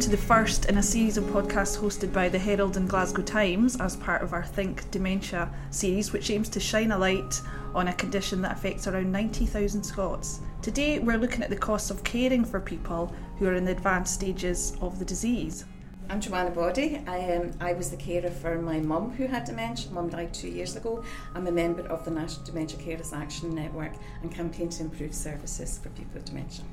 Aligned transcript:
to 0.00 0.08
the 0.08 0.16
first 0.16 0.64
in 0.64 0.78
a 0.78 0.82
series 0.82 1.18
of 1.18 1.24
podcasts 1.24 1.76
hosted 1.76 2.10
by 2.10 2.26
the 2.26 2.38
Herald 2.38 2.78
and 2.78 2.88
Glasgow 2.88 3.20
Times 3.20 3.78
as 3.82 3.96
part 3.96 4.22
of 4.22 4.32
our 4.32 4.42
Think 4.42 4.90
Dementia 4.90 5.52
series, 5.70 6.10
which 6.10 6.30
aims 6.30 6.48
to 6.50 6.58
shine 6.58 6.90
a 6.92 6.96
light 6.96 7.38
on 7.74 7.88
a 7.88 7.92
condition 7.92 8.40
that 8.40 8.52
affects 8.52 8.86
around 8.86 9.12
90,000 9.12 9.82
Scots. 9.82 10.40
Today, 10.62 11.00
we're 11.00 11.18
looking 11.18 11.42
at 11.42 11.50
the 11.50 11.56
costs 11.56 11.90
of 11.90 12.02
caring 12.02 12.46
for 12.46 12.60
people 12.60 13.14
who 13.38 13.46
are 13.46 13.52
in 13.52 13.66
the 13.66 13.72
advanced 13.72 14.14
stages 14.14 14.74
of 14.80 14.98
the 14.98 15.04
disease. 15.04 15.66
I'm 16.08 16.22
Joanna 16.22 16.50
Body. 16.50 17.02
I, 17.06 17.34
um, 17.34 17.50
I 17.60 17.74
was 17.74 17.90
the 17.90 17.98
carer 17.98 18.30
for 18.30 18.58
my 18.58 18.80
mum 18.80 19.10
who 19.10 19.26
had 19.26 19.44
dementia. 19.44 19.90
Mum 19.90 20.08
died 20.08 20.32
two 20.32 20.48
years 20.48 20.76
ago. 20.76 21.04
I'm 21.34 21.46
a 21.46 21.52
member 21.52 21.82
of 21.88 22.06
the 22.06 22.10
National 22.10 22.46
Dementia 22.46 22.80
Carers 22.80 23.12
Action 23.12 23.54
Network 23.54 23.92
and 24.22 24.32
campaign 24.32 24.70
to 24.70 24.82
improve 24.82 25.14
services 25.14 25.78
for 25.82 25.90
people 25.90 26.14
with 26.14 26.24
dementia. 26.24 26.64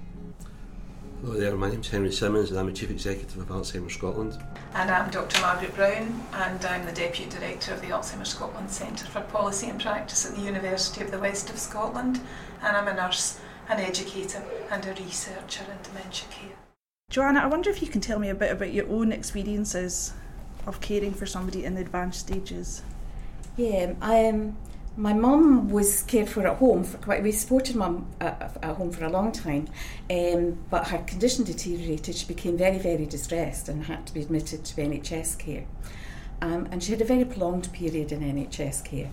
Hello 1.22 1.34
there, 1.34 1.58
my 1.58 1.68
name's 1.68 1.90
Henry 1.90 2.12
Simmons 2.12 2.52
and 2.52 2.60
I'm 2.60 2.68
the 2.68 2.74
Chief 2.74 2.92
Executive 2.92 3.40
of 3.40 3.48
Alzheimer's 3.48 3.96
Scotland. 3.96 4.38
And 4.76 4.92
I'm 4.92 5.10
Dr 5.10 5.42
Margaret 5.42 5.74
Brown 5.74 6.24
and 6.32 6.64
I'm 6.64 6.86
the 6.86 6.92
Deputy 6.92 7.28
Director 7.28 7.74
of 7.74 7.82
the 7.82 7.88
Alzheimer's 7.88 8.30
Scotland 8.30 8.70
Centre 8.70 9.08
for 9.08 9.22
Policy 9.22 9.68
and 9.68 9.82
Practice 9.82 10.28
at 10.28 10.36
the 10.36 10.44
University 10.44 11.04
of 11.04 11.10
the 11.10 11.18
West 11.18 11.50
of 11.50 11.58
Scotland 11.58 12.22
and 12.62 12.78
I'm 12.78 12.88
a 12.88 12.94
nurse, 12.94 13.40
an 13.68 13.80
educator 13.80 14.44
and 14.70 14.86
a 14.86 14.94
researcher 14.94 15.64
in 15.64 15.82
dementia 15.82 16.30
care. 16.30 16.56
Joanna, 17.10 17.40
I 17.40 17.48
wonder 17.48 17.72
if 17.72 17.82
you 17.82 17.88
can 17.88 18.00
tell 18.00 18.20
me 18.20 18.30
a 18.30 18.36
bit 18.36 18.52
about 18.52 18.72
your 18.72 18.88
own 18.88 19.12
experiences 19.12 20.14
of 20.68 20.82
caring 20.82 21.16
for 21.16 21.26
somebody 21.26 21.66
in 21.66 21.74
the 21.74 21.82
advanced 21.82 22.20
stages. 22.20 22.84
Yeah, 23.56 23.94
I 24.02 24.28
um, 24.28 24.56
my 24.98 25.14
mum 25.14 25.70
was 25.70 26.02
cared 26.04 26.28
for 26.28 26.48
at 26.48 26.58
home 26.58 26.84
for 26.84 26.98
quite. 26.98 27.22
We 27.22 27.32
supported 27.32 27.76
mum 27.76 28.08
at, 28.20 28.58
at 28.62 28.76
home 28.76 28.92
for 28.92 29.06
a 29.06 29.10
long 29.10 29.32
time, 29.32 29.68
um, 30.10 30.58
but 30.72 30.88
her 30.88 30.98
condition 31.00 31.46
deteriorated. 31.46 32.16
She 32.16 32.26
became 32.26 32.58
very, 32.58 32.80
very 32.80 33.06
distressed 33.06 33.70
and 33.70 33.86
had 33.86 34.08
to 34.08 34.14
be 34.14 34.22
admitted 34.22 34.66
to 34.66 34.82
NHS 34.82 35.38
care. 35.38 35.66
Um, 36.42 36.68
and 36.72 36.84
she 36.84 36.92
had 36.92 37.02
a 37.02 37.06
very 37.06 37.26
prolonged 37.26 37.72
period 37.72 38.12
in 38.12 38.22
NHS 38.22 38.84
care. 38.84 39.12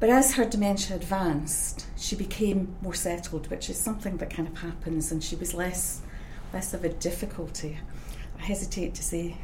But 0.00 0.08
as 0.08 0.34
her 0.34 0.46
dementia 0.46 0.96
advanced, 0.96 1.86
she 1.96 2.16
became 2.16 2.74
more 2.80 2.94
settled, 2.94 3.48
which 3.50 3.70
is 3.70 3.76
something 3.76 4.16
that 4.16 4.30
kind 4.30 4.48
of 4.48 4.58
happens, 4.58 5.12
and 5.12 5.22
she 5.22 5.36
was 5.36 5.54
less 5.54 6.00
less 6.52 6.74
of 6.74 6.84
a 6.84 6.88
difficulty. 6.88 7.78
I 8.38 8.42
hesitate 8.42 8.94
to 8.94 9.02
say 9.02 9.36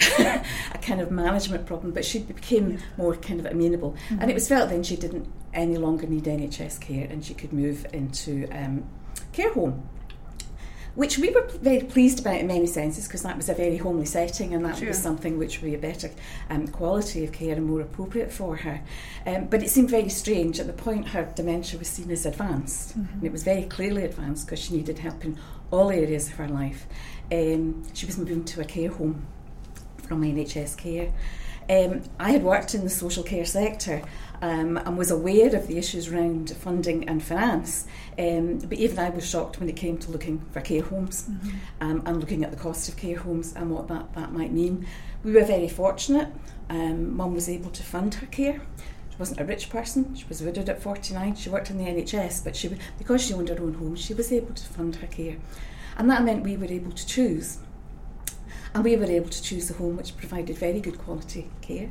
a 0.18 0.78
kind 0.80 1.00
of 1.00 1.10
management 1.10 1.66
problem, 1.66 1.92
but 1.92 2.04
she 2.04 2.20
became 2.20 2.78
more 2.96 3.16
kind 3.16 3.40
of 3.40 3.46
amenable. 3.46 3.92
Mm-hmm. 3.92 4.22
And 4.22 4.30
it 4.30 4.34
was 4.34 4.48
felt 4.48 4.70
then 4.70 4.82
she 4.82 4.96
didn't 4.96 5.26
any 5.52 5.76
longer 5.76 6.06
need 6.06 6.24
NHS 6.24 6.80
care 6.80 7.06
and 7.08 7.24
she 7.24 7.34
could 7.34 7.52
move 7.52 7.86
into 7.92 8.48
um, 8.52 8.84
care 9.32 9.52
home. 9.52 9.88
Which 10.94 11.16
we 11.16 11.30
were 11.30 11.46
very 11.46 11.80
pleased 11.84 12.18
about 12.18 12.40
in 12.40 12.48
many 12.48 12.66
senses 12.66 13.06
because 13.06 13.22
that 13.22 13.36
was 13.36 13.48
a 13.48 13.54
very 13.54 13.76
homely 13.76 14.04
setting 14.04 14.52
and 14.52 14.64
that 14.64 14.78
sure. 14.78 14.88
was 14.88 15.00
something 15.00 15.38
which 15.38 15.60
would 15.60 15.68
be 15.68 15.74
a 15.76 15.78
better 15.78 16.10
um, 16.50 16.66
quality 16.66 17.24
of 17.24 17.30
care 17.30 17.54
and 17.54 17.66
more 17.66 17.80
appropriate 17.80 18.32
for 18.32 18.56
her. 18.56 18.80
Um, 19.24 19.46
but 19.46 19.62
it 19.62 19.70
seemed 19.70 19.90
very 19.90 20.08
strange 20.08 20.58
at 20.58 20.66
the 20.66 20.72
point 20.72 21.08
her 21.08 21.30
dementia 21.36 21.78
was 21.78 21.86
seen 21.86 22.10
as 22.10 22.26
advanced. 22.26 22.98
Mm-hmm. 22.98 23.12
And 23.14 23.24
it 23.24 23.30
was 23.30 23.44
very 23.44 23.62
clearly 23.62 24.04
advanced 24.04 24.46
because 24.46 24.58
she 24.58 24.74
needed 24.74 24.98
help 24.98 25.24
in 25.24 25.38
all 25.70 25.90
areas 25.90 26.28
of 26.28 26.34
her 26.34 26.48
life. 26.48 26.86
Um, 27.30 27.84
she 27.94 28.06
was 28.06 28.18
moving 28.18 28.44
to 28.46 28.60
a 28.60 28.64
care 28.64 28.90
home 28.90 29.24
from 30.08 30.22
NHS 30.22 30.76
care. 30.76 31.12
Um, 31.70 32.02
I 32.18 32.30
had 32.30 32.42
worked 32.42 32.74
in 32.74 32.82
the 32.82 32.90
social 32.90 33.22
care 33.22 33.44
sector 33.44 34.02
um, 34.40 34.78
and 34.78 34.96
was 34.96 35.10
aware 35.10 35.54
of 35.54 35.66
the 35.66 35.76
issues 35.76 36.08
around 36.08 36.50
funding 36.50 37.06
and 37.06 37.22
finance, 37.22 37.86
um, 38.18 38.58
but 38.58 38.78
even 38.78 38.98
I 38.98 39.10
was 39.10 39.28
shocked 39.28 39.60
when 39.60 39.68
it 39.68 39.76
came 39.76 39.98
to 39.98 40.10
looking 40.10 40.40
for 40.50 40.62
care 40.62 40.82
homes 40.82 41.28
mm-hmm. 41.28 41.50
um, 41.82 42.02
and 42.06 42.20
looking 42.20 42.42
at 42.42 42.50
the 42.50 42.56
cost 42.56 42.88
of 42.88 42.96
care 42.96 43.18
homes 43.18 43.54
and 43.54 43.70
what 43.70 43.86
that, 43.88 44.14
that 44.14 44.32
might 44.32 44.50
mean. 44.50 44.86
We 45.22 45.32
were 45.32 45.44
very 45.44 45.68
fortunate. 45.68 46.28
Um, 46.70 47.14
Mum 47.14 47.34
was 47.34 47.50
able 47.50 47.70
to 47.70 47.82
fund 47.82 48.14
her 48.14 48.26
care. 48.26 48.62
She 49.10 49.16
wasn't 49.18 49.40
a 49.40 49.44
rich 49.44 49.68
person. 49.68 50.14
She 50.14 50.24
was 50.26 50.40
widowed 50.40 50.70
at 50.70 50.80
49. 50.80 51.34
She 51.34 51.50
worked 51.50 51.68
in 51.68 51.76
the 51.76 51.84
NHS, 51.84 52.44
but 52.44 52.56
she 52.56 52.70
because 52.98 53.26
she 53.26 53.34
owned 53.34 53.50
her 53.50 53.60
own 53.60 53.74
home, 53.74 53.94
she 53.94 54.14
was 54.14 54.32
able 54.32 54.54
to 54.54 54.64
fund 54.64 54.96
her 54.96 55.06
care. 55.06 55.36
And 55.98 56.08
that 56.08 56.24
meant 56.24 56.44
we 56.44 56.56
were 56.56 56.66
able 56.66 56.92
to 56.92 57.06
choose 57.06 57.58
and 58.78 58.84
we 58.84 58.94
were 58.94 59.06
able 59.06 59.28
to 59.28 59.42
choose 59.42 59.68
a 59.72 59.74
home 59.74 59.96
which 59.96 60.16
provided 60.16 60.56
very 60.56 60.78
good 60.78 60.98
quality 60.98 61.50
care. 61.60 61.90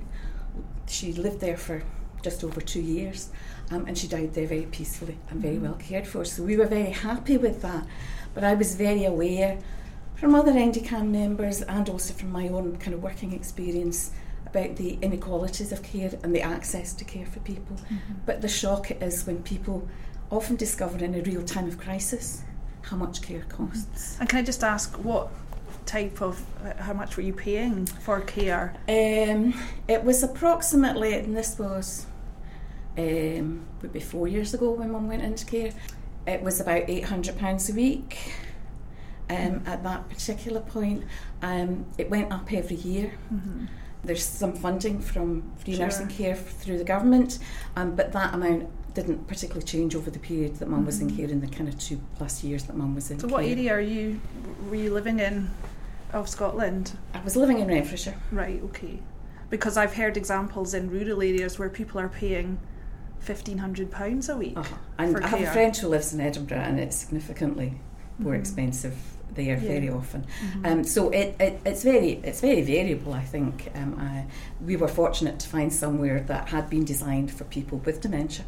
She 0.87 1.11
lived 1.11 1.41
there 1.41 1.57
for 1.57 1.83
just 2.21 2.45
over 2.45 2.61
two 2.61 2.79
years 2.79 3.29
um, 3.71 3.85
and 3.87 3.97
she 3.97 4.07
died 4.07 4.33
there 4.33 4.47
very 4.47 4.67
peacefully 4.67 5.17
and 5.29 5.41
very 5.41 5.55
mm-hmm. 5.55 5.65
well 5.65 5.73
cared 5.73 6.07
for. 6.07 6.23
So 6.23 6.43
we 6.43 6.55
were 6.55 6.65
very 6.65 6.91
happy 6.91 7.35
with 7.35 7.61
that. 7.61 7.85
But 8.33 8.45
I 8.45 8.53
was 8.53 8.75
very 8.75 9.03
aware 9.03 9.59
from 10.15 10.33
other 10.33 10.53
NDCAN 10.53 11.09
members 11.09 11.61
and 11.61 11.89
also 11.89 12.13
from 12.13 12.31
my 12.31 12.47
own 12.47 12.77
kind 12.77 12.93
of 12.93 13.03
working 13.03 13.33
experience 13.33 14.11
about 14.45 14.77
the 14.77 14.97
inequalities 15.01 15.73
of 15.73 15.83
care 15.83 16.11
and 16.23 16.33
the 16.33 16.41
access 16.41 16.93
to 16.93 17.03
care 17.03 17.25
for 17.25 17.41
people. 17.41 17.75
Mm-hmm. 17.75 18.13
But 18.25 18.41
the 18.41 18.47
shock 18.47 18.91
is 18.91 19.27
when 19.27 19.43
people 19.43 19.85
often 20.31 20.55
discover 20.55 21.03
in 21.03 21.15
a 21.15 21.21
real 21.21 21.43
time 21.43 21.67
of 21.67 21.77
crisis 21.77 22.43
how 22.83 22.95
much 22.95 23.21
care 23.21 23.43
costs. 23.49 24.15
And 24.21 24.29
can 24.29 24.39
I 24.39 24.43
just 24.43 24.63
ask 24.63 24.95
what 25.03 25.29
type 25.87 26.21
of 26.21 26.43
uh, 26.63 26.81
how 26.83 26.93
much 26.93 27.17
were 27.17 27.23
you 27.23 27.33
paying 27.33 27.85
for 27.85 28.21
care? 28.21 28.75
Um, 28.87 29.53
it 29.87 30.03
was 30.03 30.21
approximately, 30.21 31.13
and 31.13 31.35
this 31.35 31.57
was 31.57 32.05
um, 32.97 33.65
would 33.81 33.93
be 33.93 33.99
four 33.99 34.27
years 34.27 34.53
ago 34.53 34.71
when 34.71 34.91
Mum 34.91 35.07
went 35.07 35.23
into 35.23 35.45
care. 35.45 35.73
It 36.27 36.43
was 36.43 36.59
about 36.59 36.83
eight 36.87 37.05
hundred 37.05 37.37
pounds 37.37 37.69
a 37.69 37.73
week. 37.73 38.33
Um, 39.29 39.37
mm-hmm. 39.37 39.67
At 39.67 39.83
that 39.83 40.09
particular 40.09 40.61
point, 40.61 41.03
um, 41.41 41.85
it 41.97 42.09
went 42.09 42.31
up 42.31 42.51
every 42.53 42.77
year. 42.77 43.13
Mm-hmm. 43.33 43.65
There's 44.03 44.23
some 44.23 44.53
funding 44.53 45.01
from 45.01 45.51
free 45.57 45.75
sure. 45.75 45.85
nursing 45.85 46.07
care 46.07 46.35
through 46.35 46.77
the 46.77 46.83
government, 46.83 47.39
um, 47.75 47.95
but 47.95 48.13
that 48.13 48.33
amount 48.33 48.69
didn't 48.93 49.27
particularly 49.27 49.65
change 49.65 49.95
over 49.95 50.09
the 50.09 50.17
period 50.17 50.55
that 50.55 50.67
mum 50.67 50.79
mm-hmm. 50.79 50.87
was 50.87 51.01
in 51.01 51.07
mm-hmm. 51.07 51.17
care 51.17 51.29
in 51.29 51.39
the 51.39 51.47
kind 51.47 51.69
of 51.69 51.77
two 51.77 51.99
plus 52.15 52.43
years 52.43 52.63
that 52.63 52.75
mum 52.75 52.95
was 52.95 53.11
in 53.11 53.19
so 53.19 53.27
care. 53.27 53.37
what 53.37 53.45
area 53.45 53.71
are 53.71 53.79
you 53.79 54.19
were 54.69 54.75
you 54.75 54.91
living 54.91 55.19
in 55.19 55.51
of 56.13 56.29
Scotland? 56.29 56.97
I 57.13 57.21
was 57.21 57.35
living 57.35 57.59
in 57.59 57.67
Renfrewshire. 57.67 58.15
Right, 58.31 58.61
okay. 58.63 58.99
Because 59.49 59.77
I've 59.77 59.93
heard 59.93 60.17
examples 60.17 60.73
in 60.73 60.89
rural 60.89 61.21
areas 61.21 61.57
where 61.57 61.69
people 61.69 61.99
are 62.01 62.09
paying 62.09 62.59
fifteen 63.19 63.57
hundred 63.57 63.91
pounds 63.91 64.29
a 64.29 64.37
week. 64.37 64.57
Uh-huh. 64.57 64.75
And 64.97 65.17
I 65.17 65.27
have 65.27 65.41
a 65.41 65.51
friend 65.51 65.75
who 65.75 65.87
lives 65.87 66.13
in 66.13 66.21
Edinburgh, 66.21 66.57
and 66.59 66.79
it's 66.79 66.95
significantly 66.95 67.73
more 68.19 68.33
mm-hmm. 68.33 68.41
expensive 68.41 68.95
there 69.33 69.57
yeah. 69.57 69.59
very 69.59 69.89
often. 69.89 70.25
Mm-hmm. 70.25 70.65
Um, 70.65 70.83
so 70.83 71.09
it, 71.09 71.35
it, 71.39 71.59
it's 71.65 71.83
very 71.83 72.13
it's 72.23 72.41
very 72.41 72.61
variable. 72.61 73.13
I 73.13 73.23
think 73.23 73.69
um, 73.75 73.95
I, 73.99 74.25
we 74.63 74.75
were 74.75 74.87
fortunate 74.87 75.39
to 75.39 75.47
find 75.47 75.71
somewhere 75.71 76.21
that 76.21 76.49
had 76.49 76.69
been 76.69 76.85
designed 76.85 77.31
for 77.31 77.43
people 77.45 77.77
with 77.79 78.01
dementia. 78.01 78.45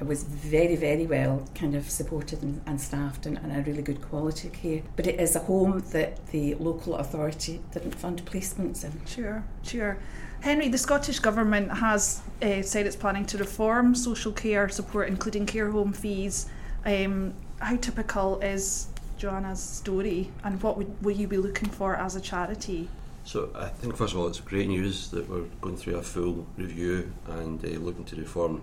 It 0.00 0.06
was 0.06 0.22
very, 0.22 0.76
very 0.76 1.06
well 1.06 1.44
kind 1.54 1.74
of 1.74 1.90
supported 1.90 2.42
and, 2.42 2.60
and 2.66 2.80
staffed 2.80 3.26
and, 3.26 3.36
and, 3.38 3.52
a 3.52 3.62
really 3.62 3.82
good 3.82 4.00
quality 4.00 4.48
care. 4.48 4.82
But 4.94 5.06
it 5.08 5.18
is 5.18 5.34
a 5.34 5.40
home 5.40 5.82
that 5.90 6.24
the 6.28 6.54
local 6.54 6.96
authority 6.96 7.60
didn't 7.72 7.96
fund 7.96 8.24
placements 8.24 8.84
in. 8.84 8.92
Sure, 9.06 9.42
sure. 9.62 9.98
Henry, 10.40 10.68
the 10.68 10.78
Scottish 10.78 11.18
Government 11.18 11.70
has 11.72 12.20
uh, 12.42 12.62
said 12.62 12.86
it's 12.86 12.94
planning 12.94 13.26
to 13.26 13.38
reform 13.38 13.94
social 13.96 14.30
care 14.30 14.68
support, 14.68 15.08
including 15.08 15.46
care 15.46 15.70
home 15.70 15.92
fees. 15.92 16.46
Um, 16.86 17.34
how 17.58 17.76
typical 17.76 18.38
is 18.38 18.86
Joanna's 19.18 19.60
story, 19.60 20.30
and 20.44 20.62
what 20.62 20.78
would, 20.78 21.02
will 21.02 21.16
you 21.16 21.26
be 21.26 21.38
looking 21.38 21.68
for 21.68 21.96
as 21.96 22.14
a 22.14 22.20
charity? 22.20 22.88
So 23.24 23.50
I 23.54 23.66
think 23.66 23.96
first 23.96 24.14
of 24.14 24.20
all, 24.20 24.28
it's 24.28 24.40
great 24.40 24.68
news 24.68 25.10
that 25.10 25.28
we're 25.28 25.44
going 25.60 25.76
through 25.76 25.96
a 25.96 26.02
full 26.02 26.46
review 26.56 27.12
and 27.26 27.62
uh, 27.62 27.68
looking 27.80 28.04
to 28.04 28.16
reform 28.16 28.62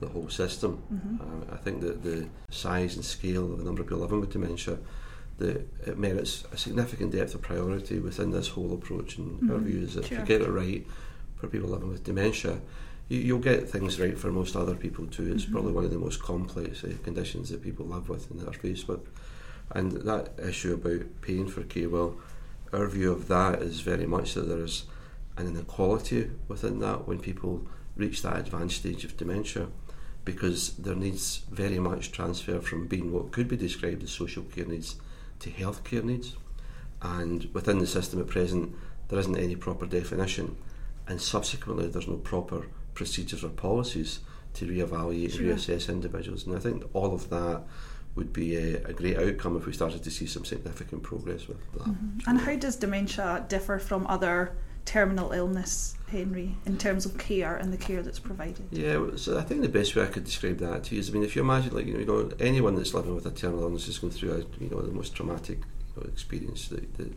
the 0.00 0.08
whole 0.08 0.28
system. 0.28 0.82
Mm-hmm. 0.92 1.50
Uh, 1.50 1.54
I 1.54 1.56
think 1.58 1.80
that 1.82 2.02
the 2.02 2.26
size 2.50 2.96
and 2.96 3.04
scale 3.04 3.52
of 3.52 3.58
the 3.58 3.64
number 3.64 3.82
of 3.82 3.88
people 3.88 4.00
living 4.00 4.20
with 4.20 4.32
dementia, 4.32 4.78
it 5.38 5.98
merits 5.98 6.44
a 6.52 6.56
significant 6.56 7.12
depth 7.12 7.34
of 7.34 7.42
priority 7.42 7.98
within 7.98 8.30
this 8.30 8.48
whole 8.48 8.72
approach. 8.74 9.18
And 9.18 9.40
mm-hmm. 9.40 9.52
our 9.52 9.58
view 9.58 9.80
is 9.80 9.94
that 9.94 10.06
sure. 10.06 10.18
if 10.18 10.28
you 10.28 10.38
get 10.38 10.46
it 10.46 10.50
right 10.50 10.86
for 11.36 11.48
people 11.48 11.70
living 11.70 11.88
with 11.88 12.04
dementia, 12.04 12.60
you, 13.08 13.34
will 13.34 13.42
get 13.42 13.68
things 13.68 13.98
right 13.98 14.18
for 14.18 14.30
most 14.30 14.54
other 14.54 14.74
people 14.74 15.06
too. 15.06 15.32
It's 15.32 15.44
mm-hmm. 15.44 15.52
probably 15.52 15.72
one 15.72 15.84
of 15.84 15.90
the 15.90 15.98
most 15.98 16.22
complex 16.22 16.84
uh, 16.84 16.92
conditions 17.02 17.50
that 17.50 17.62
people 17.62 17.86
live 17.86 18.08
with 18.08 18.30
and 18.30 18.40
that 18.40 18.48
are 18.48 18.52
faced 18.52 18.88
with. 18.88 19.00
And 19.72 19.92
that 19.92 20.32
issue 20.42 20.74
about 20.74 21.06
paying 21.22 21.48
for 21.48 21.62
care, 21.62 21.88
well, 21.88 22.16
our 22.72 22.86
view 22.86 23.12
of 23.12 23.28
that 23.28 23.62
is 23.62 23.80
very 23.80 24.06
much 24.06 24.34
that 24.34 24.48
there 24.48 24.58
is 24.64 24.84
an 25.36 25.46
inequality 25.46 26.30
within 26.48 26.80
that 26.80 27.08
when 27.08 27.18
people 27.18 27.66
reach 27.96 28.22
that 28.22 28.38
advanced 28.38 28.76
stage 28.76 29.04
of 29.04 29.16
dementia 29.16 29.68
because 30.30 30.74
there 30.76 30.94
needs 30.94 31.42
very 31.50 31.78
much 31.78 32.12
transfer 32.12 32.60
from 32.60 32.86
being 32.86 33.12
what 33.12 33.32
could 33.32 33.48
be 33.48 33.56
described 33.56 34.02
as 34.02 34.10
social 34.10 34.44
care 34.44 34.64
needs 34.64 34.96
to 35.40 35.50
health 35.50 35.82
care 35.82 36.02
needs. 36.02 36.36
And 37.02 37.48
within 37.52 37.78
the 37.78 37.86
system 37.86 38.20
at 38.20 38.28
present, 38.28 38.74
there 39.08 39.18
isn't 39.18 39.36
any 39.36 39.56
proper 39.56 39.86
definition, 39.86 40.56
and 41.08 41.20
subsequently, 41.20 41.88
there's 41.88 42.06
no 42.06 42.16
proper 42.16 42.66
procedures 42.94 43.42
or 43.42 43.48
policies 43.48 44.20
to 44.54 44.66
re-evaluate 44.66 45.32
sure. 45.32 45.50
and 45.50 45.58
reassess 45.58 45.88
individuals. 45.88 46.46
And 46.46 46.54
I 46.54 46.60
think 46.60 46.84
all 46.92 47.12
of 47.14 47.28
that 47.30 47.62
would 48.14 48.32
be 48.32 48.56
a, 48.56 48.84
a, 48.84 48.92
great 48.92 49.16
outcome 49.16 49.56
if 49.56 49.66
we 49.66 49.72
started 49.72 50.02
to 50.02 50.10
see 50.10 50.26
some 50.26 50.44
significant 50.44 51.02
progress 51.02 51.48
with 51.48 51.72
that. 51.72 51.82
Mm-hmm. 51.82 52.28
And 52.28 52.40
how 52.40 52.56
does 52.56 52.76
dementia 52.76 53.44
differ 53.48 53.78
from 53.78 54.06
other 54.08 54.52
terminal 54.84 55.32
illness, 55.32 55.96
Henry, 56.08 56.56
in 56.66 56.78
terms 56.78 57.06
of 57.06 57.18
care 57.18 57.56
and 57.56 57.72
the 57.72 57.76
care 57.76 58.02
that's 58.02 58.18
provided? 58.18 58.66
Yeah, 58.70 59.10
so 59.16 59.38
I 59.38 59.42
think 59.42 59.62
the 59.62 59.68
best 59.68 59.94
way 59.94 60.02
I 60.02 60.06
could 60.06 60.24
describe 60.24 60.58
that 60.58 60.84
to 60.84 60.94
you 60.94 61.00
is, 61.00 61.10
I 61.10 61.12
mean, 61.12 61.22
if 61.22 61.36
you 61.36 61.42
imagine, 61.42 61.74
like 61.74 61.86
you 61.86 62.04
know, 62.04 62.30
anyone 62.40 62.74
that's 62.74 62.94
living 62.94 63.14
with 63.14 63.26
a 63.26 63.30
terminal 63.30 63.64
illness 63.64 63.88
is 63.88 63.98
going 63.98 64.12
through, 64.12 64.32
a, 64.32 64.62
you 64.62 64.70
know, 64.70 64.80
the 64.80 64.92
most 64.92 65.14
traumatic 65.14 65.58
you 65.58 66.02
know, 66.02 66.08
experience 66.08 66.68
that, 66.68 66.96
that 66.96 67.12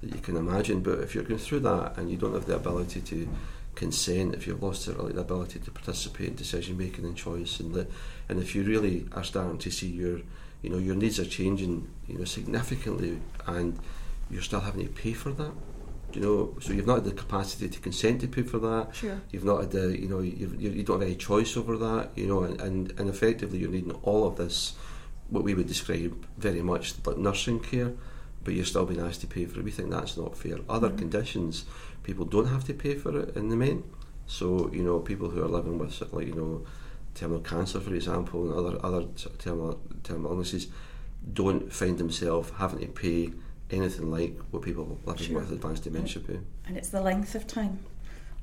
that 0.00 0.14
you 0.14 0.20
can 0.20 0.36
imagine. 0.36 0.80
But 0.80 1.00
if 1.00 1.14
you're 1.14 1.24
going 1.24 1.40
through 1.40 1.60
that 1.60 1.96
and 1.96 2.10
you 2.10 2.16
don't 2.16 2.34
have 2.34 2.46
the 2.46 2.56
ability 2.56 3.00
to 3.02 3.28
consent, 3.74 4.34
if 4.34 4.46
you've 4.46 4.62
lost 4.62 4.86
the, 4.86 4.92
the 4.92 5.20
ability 5.20 5.58
to 5.60 5.70
participate 5.70 6.28
in 6.28 6.34
decision 6.34 6.76
making 6.76 7.04
and 7.04 7.16
choice, 7.16 7.60
and 7.60 7.74
the, 7.74 7.86
and 8.28 8.40
if 8.40 8.54
you 8.54 8.62
really 8.62 9.06
are 9.12 9.24
starting 9.24 9.58
to 9.58 9.70
see 9.70 9.88
your, 9.88 10.20
you 10.62 10.70
know, 10.70 10.78
your 10.78 10.94
needs 10.94 11.18
are 11.20 11.26
changing, 11.26 11.88
you 12.06 12.18
know, 12.18 12.24
significantly, 12.24 13.20
and 13.46 13.78
you're 14.30 14.42
still 14.42 14.60
having 14.60 14.86
to 14.86 14.92
pay 14.92 15.12
for 15.12 15.30
that. 15.30 15.52
You 16.16 16.22
know, 16.22 16.56
so 16.60 16.72
you've 16.72 16.86
not 16.86 16.94
had 16.94 17.04
the 17.04 17.12
capacity 17.12 17.68
to 17.68 17.78
consent 17.78 18.22
to 18.22 18.26
pay 18.26 18.42
for 18.42 18.58
that. 18.58 18.94
Sure. 18.94 19.20
You've 19.30 19.44
not 19.44 19.60
had 19.60 19.70
the, 19.72 20.00
you 20.00 20.08
know, 20.08 20.20
you've, 20.20 20.58
you, 20.58 20.70
you 20.70 20.82
don't 20.82 21.00
have 21.00 21.08
any 21.10 21.16
choice 21.16 21.58
over 21.58 21.76
that. 21.76 22.12
You 22.16 22.26
know, 22.26 22.42
and, 22.42 22.58
and, 22.58 22.98
and 22.98 23.10
effectively 23.10 23.58
you're 23.58 23.70
needing 23.70 23.92
all 24.02 24.26
of 24.26 24.36
this, 24.36 24.76
what 25.28 25.44
we 25.44 25.52
would 25.52 25.66
describe 25.66 26.26
very 26.38 26.62
much 26.62 26.94
like 27.04 27.18
nursing 27.18 27.60
care, 27.60 27.92
but 28.44 28.54
you're 28.54 28.64
still 28.64 28.86
being 28.86 29.02
asked 29.02 29.20
to 29.20 29.26
pay 29.26 29.44
for 29.44 29.60
it. 29.60 29.64
We 29.64 29.70
think 29.70 29.90
that's 29.90 30.16
not 30.16 30.38
fair. 30.38 30.56
Other 30.70 30.88
mm-hmm. 30.88 31.00
conditions, 31.00 31.66
people 32.02 32.24
don't 32.24 32.46
have 32.46 32.64
to 32.64 32.72
pay 32.72 32.94
for 32.94 33.20
it 33.20 33.36
in 33.36 33.50
the 33.50 33.56
main. 33.56 33.84
So 34.26 34.70
you 34.72 34.82
know, 34.82 35.00
people 35.00 35.28
who 35.28 35.44
are 35.44 35.48
living 35.48 35.76
with 35.76 36.00
like 36.14 36.28
you 36.28 36.34
know, 36.34 36.66
terminal 37.14 37.42
cancer, 37.42 37.78
for 37.78 37.94
example, 37.94 38.44
and 38.44 38.54
other 38.54 38.78
other 38.82 39.06
terminal 39.38 39.80
terminal 40.02 40.32
illnesses, 40.32 40.68
don't 41.30 41.70
find 41.70 41.98
themselves 41.98 42.52
having 42.56 42.80
to 42.80 42.86
pay 42.86 43.32
anything 43.70 44.10
like 44.10 44.38
what 44.50 44.62
people 44.62 44.98
living 45.04 45.26
sure. 45.26 45.40
with 45.40 45.52
advanced 45.52 45.84
dementia 45.84 46.22
pay. 46.22 46.38
And 46.66 46.76
it's 46.76 46.90
the 46.90 47.00
length 47.00 47.34
of 47.34 47.46
time. 47.46 47.78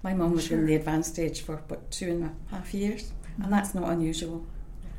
My 0.04 0.14
mum 0.14 0.34
was 0.34 0.48
sure. 0.48 0.60
in 0.60 0.66
the 0.66 0.76
advanced 0.76 1.14
stage 1.14 1.42
for 1.42 1.56
about 1.56 1.90
two 1.90 2.10
and 2.10 2.24
a 2.26 2.56
half 2.56 2.74
years, 2.74 3.04
mm-hmm. 3.04 3.44
and 3.44 3.54
that's 3.54 3.74
not 3.74 3.90
unusual. 3.90 4.46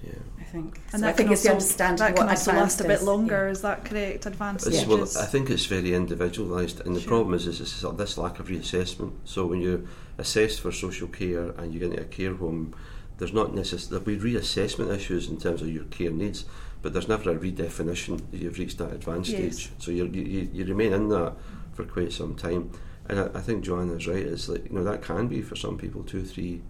Yeah. 0.02 0.12
I 0.38 0.44
think. 0.44 0.80
And 0.92 1.00
so 1.00 1.08
I 1.08 1.12
think 1.12 1.30
it's 1.30 1.46
understanding 1.46 1.98
that 1.98 2.16
can 2.16 2.28
also 2.28 2.52
last 2.52 2.80
a 2.80 2.84
bit 2.84 3.02
longer. 3.02 3.46
Yeah. 3.46 3.50
Is 3.50 3.62
that 3.62 3.84
correct? 3.84 4.26
Advanced 4.26 4.66
it's, 4.66 4.84
Well, 4.86 5.02
I 5.02 5.26
think 5.26 5.50
it's 5.50 5.66
very 5.66 5.94
individualised, 5.94 6.80
and 6.80 6.94
the 6.94 7.00
sure. 7.00 7.08
problem 7.08 7.34
is, 7.34 7.46
is 7.46 7.60
it's 7.60 7.80
this 7.96 8.18
lack 8.18 8.38
of 8.38 8.48
reassessment. 8.48 9.12
So 9.24 9.46
when 9.46 9.60
you're 9.60 9.82
assessed 10.18 10.60
for 10.60 10.72
social 10.72 11.08
care 11.08 11.50
and 11.50 11.72
you 11.72 11.80
get 11.80 11.90
into 11.90 12.02
a 12.02 12.06
care 12.06 12.34
home, 12.34 12.74
there's 13.18 13.32
not 13.32 13.54
necessarily 13.54 14.04
there'll 14.04 14.18
be 14.18 14.32
reassessment 14.32 14.94
issues 14.94 15.28
in 15.28 15.38
terms 15.38 15.62
of 15.62 15.68
your 15.68 15.84
care 15.84 16.10
needs, 16.10 16.44
but 16.84 16.92
there's 16.92 17.08
never 17.08 17.30
a 17.30 17.34
redefinition 17.34 18.20
that 18.30 18.40
you've 18.40 18.58
reached 18.58 18.78
that 18.78 18.92
advanced 18.92 19.30
yes. 19.30 19.56
stage. 19.56 19.72
So 19.78 19.90
you 19.90 20.04
you 20.04 20.64
remain 20.66 20.92
in 20.92 21.08
that 21.08 21.34
for 21.72 21.84
quite 21.84 22.12
some 22.12 22.36
time. 22.36 22.70
And 23.08 23.18
I, 23.18 23.24
I 23.34 23.40
think 23.40 23.64
Joanna's 23.64 24.06
right. 24.06 24.24
It's 24.24 24.48
like 24.48 24.66
you 24.66 24.76
know 24.76 24.84
that 24.84 25.02
can 25.02 25.26
be 25.26 25.42
for 25.42 25.56
some 25.56 25.78
people 25.78 26.02
two, 26.02 26.24
three, 26.24 26.62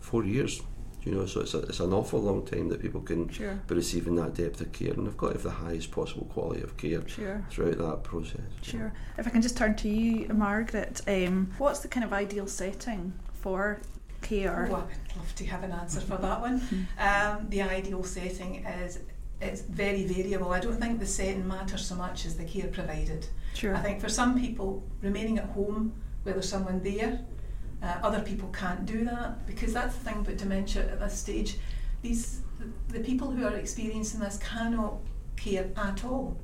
four 0.00 0.24
years 0.24 0.62
you 1.04 1.14
know, 1.14 1.26
so 1.26 1.40
it's, 1.40 1.54
a, 1.54 1.60
it's 1.60 1.80
an 1.80 1.92
awful 1.92 2.20
long 2.20 2.44
time 2.44 2.68
that 2.68 2.82
people 2.82 3.00
can 3.00 3.28
sure. 3.30 3.58
be 3.66 3.74
receiving 3.76 4.16
that 4.16 4.34
depth 4.34 4.60
of 4.60 4.72
care, 4.72 4.92
and 4.92 5.06
they've 5.06 5.16
got 5.16 5.28
to 5.28 5.32
have 5.34 5.42
the 5.42 5.50
highest 5.50 5.90
possible 5.90 6.26
quality 6.26 6.60
of 6.60 6.76
care 6.76 7.06
sure. 7.08 7.44
throughout 7.50 7.78
that 7.78 8.02
process. 8.02 8.40
Sure. 8.62 8.92
If 9.16 9.26
I 9.26 9.30
can 9.30 9.40
just 9.40 9.56
turn 9.56 9.76
to 9.76 9.88
you, 9.88 10.28
Margaret, 10.28 11.00
um, 11.06 11.52
what's 11.58 11.80
the 11.80 11.88
kind 11.88 12.04
of 12.04 12.12
ideal 12.12 12.46
setting 12.46 13.14
for 13.32 13.80
care? 14.22 14.68
Oh, 14.70 14.74
I'd 14.74 15.16
love 15.16 15.34
to 15.36 15.46
have 15.46 15.62
an 15.62 15.72
answer 15.72 16.00
for 16.00 16.16
that 16.16 16.40
one. 16.40 16.60
Mm-hmm. 16.60 17.38
Um, 17.38 17.48
the 17.48 17.62
ideal 17.62 18.02
setting 18.02 18.64
is 18.66 18.98
it's 19.40 19.62
very 19.62 20.04
variable. 20.04 20.52
I 20.52 20.60
don't 20.60 20.80
think 20.80 20.98
the 20.98 21.06
setting 21.06 21.46
matters 21.46 21.86
so 21.86 21.94
much 21.94 22.26
as 22.26 22.36
the 22.36 22.44
care 22.44 22.68
provided. 22.68 23.26
Sure. 23.54 23.74
I 23.74 23.80
think 23.80 24.00
for 24.00 24.08
some 24.08 24.38
people, 24.40 24.82
remaining 25.00 25.38
at 25.38 25.46
home 25.46 25.92
where 26.22 26.34
there's 26.34 26.48
someone 26.48 26.82
there 26.82 27.20
uh, 27.82 27.98
other 28.02 28.20
people 28.20 28.48
can't 28.48 28.86
do 28.86 29.04
that 29.04 29.46
because 29.46 29.72
that's 29.72 29.94
the 29.96 30.04
thing 30.04 30.18
about 30.18 30.36
dementia 30.36 30.82
at 30.82 31.00
this 31.00 31.18
stage. 31.18 31.56
These 32.02 32.42
the 32.88 33.00
people 33.00 33.30
who 33.30 33.46
are 33.46 33.54
experiencing 33.54 34.20
this 34.20 34.38
cannot 34.38 34.96
care 35.36 35.70
at 35.76 36.04
all. 36.04 36.36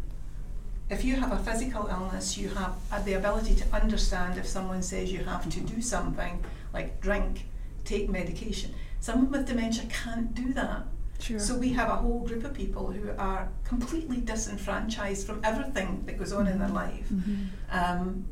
If 0.90 1.04
you 1.04 1.16
have 1.16 1.32
a 1.32 1.38
physical 1.38 1.88
illness, 1.88 2.38
you 2.38 2.50
have 2.50 2.76
uh, 2.92 3.02
the 3.02 3.14
ability 3.14 3.56
to 3.56 3.74
understand 3.74 4.38
if 4.38 4.46
someone 4.46 4.82
says 4.82 5.10
you 5.10 5.24
have 5.24 5.48
to 5.48 5.60
do 5.60 5.82
something 5.82 6.44
like 6.72 7.00
drink, 7.00 7.46
take 7.84 8.08
medication. 8.08 8.72
Someone 9.00 9.30
with 9.30 9.48
dementia 9.48 9.86
can't 9.88 10.34
do 10.34 10.52
that. 10.52 10.86
Sure. 11.18 11.38
So 11.38 11.56
we 11.56 11.72
have 11.72 11.88
a 11.88 11.96
whole 11.96 12.20
group 12.20 12.44
of 12.44 12.52
people 12.54 12.90
who 12.90 13.10
are 13.18 13.48
completely 13.64 14.18
disenfranchised 14.18 15.26
from 15.26 15.40
everything 15.44 16.04
that 16.06 16.18
goes 16.18 16.32
on 16.32 16.44
mm-hmm. 16.44 16.52
in 16.52 16.58
their 16.58 16.68
life. 16.68 17.08
Mm-hmm. 17.08 17.44
Um, 17.70 18.26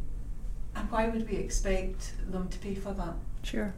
and 0.75 0.90
why 0.90 1.08
would 1.08 1.29
we 1.29 1.37
expect 1.37 2.12
them 2.31 2.49
to 2.49 2.58
pay 2.58 2.75
for 2.75 2.93
that? 2.93 3.14
Sure. 3.43 3.75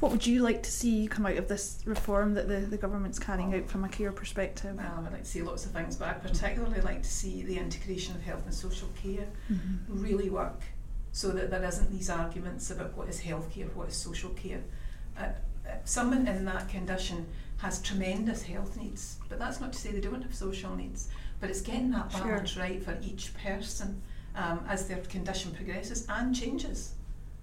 What 0.00 0.12
would 0.12 0.26
you 0.26 0.42
like 0.42 0.62
to 0.62 0.70
see 0.70 1.06
come 1.06 1.24
out 1.24 1.38
of 1.38 1.48
this 1.48 1.82
reform 1.86 2.34
that 2.34 2.48
the, 2.48 2.58
the 2.58 2.76
government's 2.76 3.18
carrying 3.18 3.54
out 3.54 3.66
from 3.66 3.82
a 3.84 3.88
care 3.88 4.12
perspective? 4.12 4.76
Well, 4.76 5.04
I'd 5.06 5.12
like 5.12 5.22
to 5.22 5.28
see 5.28 5.40
lots 5.40 5.64
of 5.64 5.72
things, 5.72 5.96
but 5.96 6.08
I 6.08 6.12
particularly 6.12 6.82
like 6.82 7.02
to 7.02 7.08
see 7.08 7.42
the 7.42 7.56
integration 7.56 8.14
of 8.14 8.22
health 8.22 8.44
and 8.44 8.52
social 8.52 8.88
care 9.02 9.26
mm-hmm. 9.50 9.76
really 9.88 10.28
work 10.28 10.60
so 11.12 11.30
that 11.30 11.50
there 11.50 11.64
isn't 11.64 11.90
these 11.90 12.10
arguments 12.10 12.70
about 12.70 12.94
what 12.94 13.08
is 13.08 13.20
health 13.20 13.50
care, 13.50 13.68
what 13.68 13.88
is 13.88 13.96
social 13.96 14.30
care. 14.30 14.60
Uh, 15.18 15.28
uh, 15.66 15.70
someone 15.84 16.28
in 16.28 16.44
that 16.44 16.68
condition 16.68 17.26
has 17.58 17.80
tremendous 17.80 18.42
health 18.42 18.76
needs, 18.76 19.18
but 19.28 19.38
that's 19.38 19.60
not 19.60 19.72
to 19.72 19.78
say 19.78 19.90
they 19.90 20.00
don't 20.00 20.22
have 20.22 20.34
social 20.34 20.74
needs. 20.76 21.08
But 21.40 21.50
it's 21.50 21.60
getting 21.60 21.90
that 21.92 22.12
balance 22.12 22.50
sure. 22.50 22.62
right 22.62 22.82
for 22.82 22.96
each 23.02 23.32
person 23.34 24.00
um, 24.34 24.60
as 24.68 24.86
their 24.88 24.98
condition 24.98 25.52
progresses 25.52 26.06
and 26.08 26.34
changes. 26.34 26.94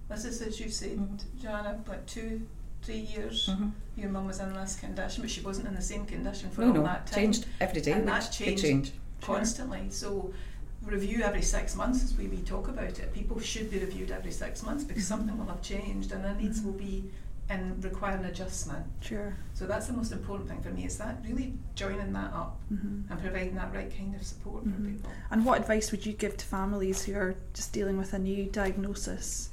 This 0.08 0.24
is, 0.24 0.42
as 0.42 0.60
you 0.60 0.68
said, 0.68 0.98
mm-hmm. 0.98 1.40
Joanna, 1.40 1.80
like 1.88 2.06
two, 2.06 2.42
three 2.82 2.98
years, 2.98 3.48
mm-hmm. 3.48 3.68
your 3.96 4.10
mum 4.10 4.26
was 4.26 4.40
in 4.40 4.52
this 4.52 4.78
condition, 4.78 5.22
but 5.22 5.30
she 5.30 5.40
wasn't 5.40 5.66
in 5.68 5.74
the 5.74 5.82
same 5.82 6.04
condition 6.06 6.50
for 6.50 6.60
no, 6.62 6.66
all 6.68 6.74
no. 6.74 6.82
that 6.84 7.06
time. 7.06 7.20
changed 7.20 7.46
every 7.60 7.80
day. 7.80 7.92
And 7.92 8.06
that 8.08 8.30
changed 8.30 8.62
change. 8.62 8.92
constantly. 9.20 9.80
Sure. 9.84 9.90
So 9.90 10.34
review 10.82 11.22
every 11.22 11.42
six 11.42 11.74
months 11.74 12.04
as 12.04 12.16
we, 12.16 12.26
we 12.28 12.38
talk 12.38 12.68
about 12.68 12.98
it. 12.98 13.12
People 13.12 13.40
should 13.40 13.70
be 13.70 13.78
reviewed 13.78 14.10
every 14.10 14.30
six 14.30 14.62
months 14.62 14.84
because 14.84 15.04
mm-hmm. 15.04 15.20
something 15.20 15.38
will 15.38 15.46
have 15.46 15.62
changed 15.62 16.12
and 16.12 16.24
their 16.24 16.34
needs 16.34 16.58
mm-hmm. 16.58 16.66
will 16.68 16.78
be 16.78 17.04
and 17.48 17.82
require 17.84 18.16
an 18.16 18.24
adjustment. 18.24 18.84
Sure. 19.00 19.36
So 19.52 19.66
that's 19.66 19.86
the 19.86 19.92
most 19.92 20.12
important 20.12 20.48
thing 20.48 20.62
for 20.62 20.70
me 20.70 20.84
is 20.84 20.96
that 20.98 21.18
really 21.26 21.54
joining 21.74 22.12
that 22.14 22.32
up 22.32 22.58
mm-hmm. 22.72 23.12
and 23.12 23.20
providing 23.20 23.54
that 23.56 23.74
right 23.74 23.94
kind 23.94 24.14
of 24.14 24.22
support 24.22 24.64
mm-hmm. 24.64 24.84
for 24.84 24.90
people. 24.90 25.10
And 25.30 25.44
what 25.44 25.60
advice 25.60 25.90
would 25.90 26.06
you 26.06 26.12
give 26.12 26.36
to 26.38 26.46
families 26.46 27.04
who 27.04 27.14
are 27.14 27.34
just 27.52 27.72
dealing 27.72 27.98
with 27.98 28.14
a 28.14 28.18
new 28.18 28.46
diagnosis? 28.46 29.50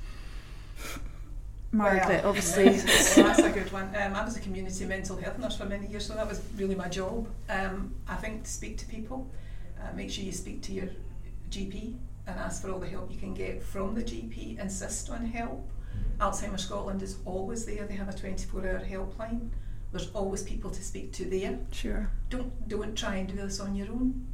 Margaret, 1.73 2.23
well, 2.23 2.27
obviously. 2.29 2.65
well, 2.65 3.27
that's 3.27 3.39
a 3.39 3.49
good 3.49 3.71
one. 3.71 3.93
Um, 3.95 4.15
I 4.15 4.23
was 4.23 4.37
a 4.37 4.41
community 4.41 4.85
mental 4.85 5.17
health 5.17 5.39
nurse 5.39 5.57
for 5.57 5.65
many 5.65 5.87
years, 5.87 6.05
so 6.05 6.13
that 6.15 6.27
was 6.27 6.41
really 6.57 6.75
my 6.75 6.87
job. 6.87 7.27
Um, 7.49 7.93
I 8.07 8.15
think 8.15 8.43
to 8.43 8.49
speak 8.49 8.77
to 8.79 8.85
people, 8.85 9.29
uh, 9.79 9.93
make 9.95 10.11
sure 10.11 10.23
you 10.23 10.31
speak 10.31 10.61
to 10.63 10.73
your 10.73 10.89
GP 11.49 11.95
and 12.27 12.39
ask 12.39 12.61
for 12.61 12.71
all 12.71 12.79
the 12.79 12.87
help 12.87 13.11
you 13.11 13.17
can 13.17 13.33
get 13.33 13.61
from 13.63 13.95
the 13.95 14.03
GP. 14.03 14.59
Insist 14.59 15.09
on 15.09 15.25
help 15.25 15.65
Alzheimer's 16.19 16.63
Scotland 16.63 17.01
is 17.01 17.17
always 17.25 17.65
there. 17.65 17.85
They 17.85 17.95
have 17.95 18.09
a 18.09 18.13
24 18.13 18.61
hour 18.61 18.79
helpline. 18.79 19.49
There's 19.91 20.09
always 20.11 20.43
people 20.43 20.69
to 20.71 20.83
speak 20.83 21.11
to 21.13 21.25
there. 21.25 21.59
Sure. 21.71 22.09
Don't 22.29 22.67
don't 22.67 22.95
try 22.95 23.15
and 23.17 23.27
do 23.27 23.35
this 23.35 23.59
on 23.59 23.75
your 23.75 23.87
own. 23.87 24.27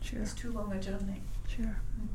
Sure. 0.00 0.20
It's 0.20 0.34
too 0.34 0.52
long 0.52 0.72
a 0.72 0.80
journey. 0.80 1.20
Sure. 1.48 1.76
Mm. 2.00 2.08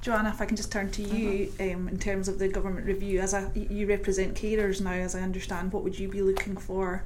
Joanna, 0.00 0.28
if 0.28 0.40
I 0.40 0.46
can 0.46 0.56
just 0.56 0.70
turn 0.70 0.90
to 0.92 1.02
you 1.02 1.50
uh-huh. 1.58 1.74
um, 1.74 1.88
in 1.88 1.98
terms 1.98 2.28
of 2.28 2.38
the 2.38 2.48
government 2.48 2.86
review, 2.86 3.20
as 3.20 3.34
a, 3.34 3.50
you 3.54 3.86
represent 3.86 4.36
carers 4.36 4.80
now, 4.80 4.92
as 4.92 5.16
I 5.16 5.20
understand, 5.20 5.72
what 5.72 5.82
would 5.82 5.98
you 5.98 6.08
be 6.08 6.22
looking 6.22 6.56
for? 6.56 7.04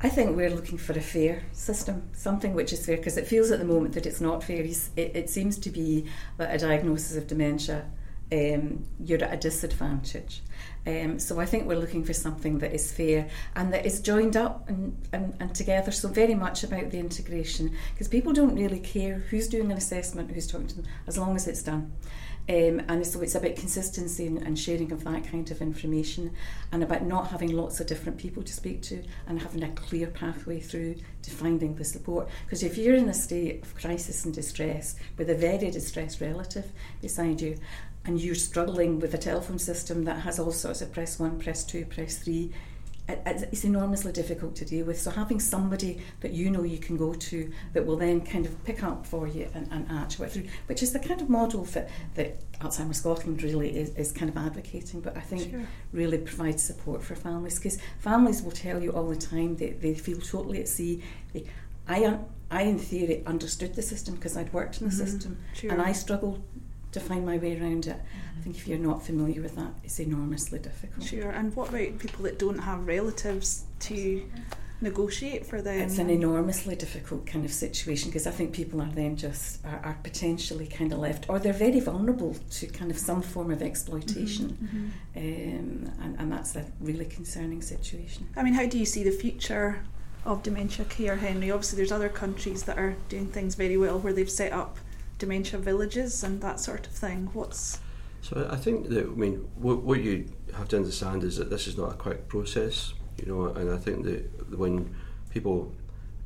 I 0.00 0.08
think 0.08 0.34
we're 0.34 0.50
looking 0.50 0.78
for 0.78 0.92
a 0.92 1.00
fair 1.02 1.42
system, 1.52 2.08
something 2.14 2.54
which 2.54 2.72
is 2.72 2.86
fair, 2.86 2.96
because 2.96 3.18
it 3.18 3.26
feels 3.26 3.50
at 3.50 3.58
the 3.58 3.66
moment 3.66 3.92
that 3.94 4.06
it's 4.06 4.20
not 4.20 4.42
fair. 4.42 4.62
It, 4.62 4.90
it 4.96 5.28
seems 5.28 5.58
to 5.58 5.68
be 5.68 6.06
that 6.38 6.54
a 6.54 6.58
diagnosis 6.58 7.16
of 7.16 7.26
dementia 7.26 7.84
um, 8.32 8.84
you're 9.04 9.22
at 9.22 9.34
a 9.34 9.36
disadvantage. 9.36 10.42
Um, 10.86 11.18
so 11.18 11.38
I 11.40 11.46
think 11.46 11.66
we're 11.66 11.78
looking 11.78 12.04
for 12.04 12.14
something 12.14 12.58
that 12.60 12.72
is 12.72 12.90
fair 12.90 13.28
and 13.54 13.72
that 13.72 13.84
is 13.84 14.00
joined 14.00 14.36
up 14.36 14.68
and, 14.68 14.96
and, 15.12 15.34
and 15.38 15.54
together. 15.54 15.90
So 15.90 16.08
very 16.08 16.34
much 16.34 16.64
about 16.64 16.90
the 16.90 16.98
integration 16.98 17.76
because 17.92 18.08
people 18.08 18.32
don't 18.32 18.54
really 18.54 18.80
care 18.80 19.18
who's 19.30 19.48
doing 19.48 19.70
an 19.70 19.76
assessment, 19.76 20.30
who's 20.30 20.46
talking 20.46 20.68
to 20.68 20.76
them, 20.76 20.86
as 21.06 21.18
long 21.18 21.36
as 21.36 21.46
it's 21.46 21.62
done. 21.62 21.92
Um, 22.48 22.82
and 22.88 23.06
so 23.06 23.20
it's 23.20 23.36
about 23.36 23.54
consistency 23.54 24.26
and, 24.26 24.38
and, 24.38 24.58
sharing 24.58 24.90
of 24.90 25.04
that 25.04 25.30
kind 25.30 25.48
of 25.52 25.60
information 25.60 26.32
and 26.72 26.82
about 26.82 27.04
not 27.04 27.28
having 27.28 27.52
lots 27.52 27.78
of 27.78 27.86
different 27.86 28.18
people 28.18 28.42
to 28.42 28.52
speak 28.52 28.82
to 28.82 29.04
and 29.28 29.40
having 29.40 29.62
a 29.62 29.68
clear 29.68 30.08
pathway 30.08 30.58
through 30.58 30.96
to 31.22 31.30
finding 31.30 31.76
the 31.76 31.84
support. 31.84 32.28
Because 32.44 32.64
if 32.64 32.76
you're 32.76 32.96
in 32.96 33.08
a 33.08 33.14
state 33.14 33.62
of 33.62 33.76
crisis 33.76 34.24
and 34.24 34.34
distress 34.34 34.96
with 35.16 35.30
a 35.30 35.34
very 35.34 35.70
distressed 35.70 36.20
relative 36.20 36.72
beside 37.00 37.40
you 37.40 37.56
and 38.04 38.20
you're 38.20 38.34
struggling 38.34 38.98
with 38.98 39.14
a 39.14 39.18
telephone 39.18 39.58
system 39.58 40.04
that 40.04 40.20
has 40.20 40.38
all 40.38 40.52
sorts 40.52 40.80
of 40.80 40.92
press 40.92 41.18
one, 41.18 41.38
press 41.38 41.64
two, 41.64 41.84
press 41.84 42.18
three, 42.18 42.52
it's 43.26 43.64
enormously 43.64 44.12
difficult 44.12 44.54
to 44.56 44.64
deal 44.64 44.86
with. 44.86 45.00
So 45.00 45.10
having 45.10 45.40
somebody 45.40 46.00
that 46.20 46.32
you 46.32 46.50
know 46.50 46.62
you 46.62 46.78
can 46.78 46.96
go 46.96 47.14
to 47.14 47.50
that 47.72 47.84
will 47.84 47.96
then 47.96 48.20
kind 48.20 48.46
of 48.46 48.64
pick 48.64 48.82
up 48.82 49.06
for 49.06 49.26
you 49.26 49.48
and, 49.54 49.68
and 49.70 49.86
actually 49.90 50.28
through, 50.28 50.44
which 50.66 50.82
is 50.82 50.92
the 50.92 50.98
kind 50.98 51.20
of 51.20 51.28
model 51.28 51.64
that, 51.64 51.88
that 52.14 52.40
Alzheimer's 52.60 52.98
Scotland 52.98 53.42
really 53.42 53.76
is, 53.76 53.90
is 53.96 54.12
kind 54.12 54.28
of 54.28 54.36
advocating, 54.36 55.00
but 55.00 55.16
I 55.16 55.20
think 55.20 55.50
sure. 55.50 55.66
really 55.92 56.18
provides 56.18 56.62
support 56.62 57.02
for 57.02 57.14
families 57.14 57.56
because 57.58 57.78
families 57.98 58.42
will 58.42 58.52
tell 58.52 58.82
you 58.82 58.92
all 58.92 59.08
the 59.08 59.16
time 59.16 59.56
that 59.56 59.80
they 59.80 59.94
feel 59.94 60.18
totally 60.18 60.60
at 60.60 60.68
sea. 60.68 61.02
They, 61.32 61.44
I, 61.88 62.18
I, 62.50 62.62
in 62.62 62.78
theory, 62.78 63.24
understood 63.26 63.74
the 63.74 63.82
system 63.82 64.14
because 64.14 64.36
I'd 64.36 64.52
worked 64.52 64.80
in 64.80 64.88
the 64.88 64.94
mm-hmm. 64.94 65.04
system 65.04 65.38
sure. 65.54 65.72
and 65.72 65.82
I 65.82 65.92
struggled 65.92 66.42
to 66.92 67.00
find 67.00 67.24
my 67.24 67.38
way 67.38 67.60
around 67.60 67.86
it. 67.86 67.96
I 68.38 68.42
think 68.42 68.56
if 68.56 68.66
you're 68.66 68.78
not 68.78 69.04
familiar 69.04 69.42
with 69.42 69.56
that, 69.56 69.72
it's 69.84 70.00
enormously 70.00 70.58
difficult. 70.58 71.06
Sure. 71.06 71.30
And 71.30 71.54
what 71.54 71.68
about 71.68 71.98
people 71.98 72.24
that 72.24 72.38
don't 72.38 72.58
have 72.58 72.86
relatives 72.86 73.64
to 73.80 74.24
negotiate 74.80 75.46
for 75.46 75.60
them? 75.60 75.80
It's 75.80 75.98
an 75.98 76.10
enormously 76.10 76.74
difficult 76.74 77.26
kind 77.26 77.44
of 77.44 77.52
situation 77.52 78.10
because 78.10 78.26
I 78.26 78.30
think 78.30 78.52
people 78.52 78.80
are 78.80 78.90
then 78.90 79.16
just 79.16 79.64
are, 79.64 79.80
are, 79.84 79.98
potentially 80.02 80.66
kind 80.66 80.92
of 80.92 80.98
left, 80.98 81.28
or 81.28 81.38
they're 81.38 81.52
very 81.52 81.80
vulnerable 81.80 82.34
to 82.50 82.66
kind 82.66 82.90
of 82.90 82.98
some 82.98 83.22
form 83.22 83.50
of 83.50 83.62
exploitation, 83.62 84.58
mm-hmm, 84.62 84.76
mm-hmm. 84.76 84.88
Um, 85.16 85.92
and, 86.02 86.16
and 86.18 86.32
that's 86.32 86.56
a 86.56 86.64
really 86.80 87.04
concerning 87.04 87.62
situation. 87.62 88.28
I 88.36 88.42
mean, 88.42 88.54
how 88.54 88.66
do 88.66 88.78
you 88.78 88.86
see 88.86 89.02
the 89.02 89.10
future 89.10 89.82
of 90.24 90.42
dementia 90.42 90.86
care, 90.86 91.16
Henry? 91.16 91.50
Obviously, 91.50 91.76
there's 91.76 91.92
other 91.92 92.08
countries 92.08 92.62
that 92.64 92.78
are 92.78 92.96
doing 93.08 93.26
things 93.26 93.54
very 93.54 93.76
well 93.76 93.98
where 93.98 94.12
they've 94.12 94.30
set 94.30 94.52
up 94.52 94.78
dementia 95.20 95.60
villages 95.60 96.24
and 96.24 96.40
that 96.40 96.58
sort 96.58 96.86
of 96.86 96.92
thing. 96.92 97.30
What's 97.32 97.78
so 98.22 98.48
I 98.50 98.56
think 98.56 98.88
that 98.88 99.04
I 99.04 99.08
mean 99.08 99.48
what, 99.54 99.82
what 99.82 100.00
you 100.00 100.26
have 100.56 100.68
to 100.68 100.76
understand 100.76 101.22
is 101.22 101.36
that 101.36 101.50
this 101.50 101.68
is 101.68 101.76
not 101.76 101.92
a 101.92 101.94
quick 101.94 102.26
process, 102.26 102.94
you 103.18 103.26
know, 103.26 103.46
and 103.46 103.70
I 103.70 103.78
think 103.78 104.04
that 104.04 104.58
when 104.58 104.94
people 105.30 105.72